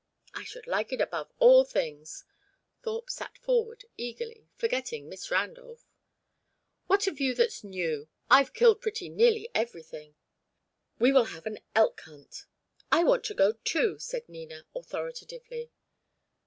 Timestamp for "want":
13.03-13.23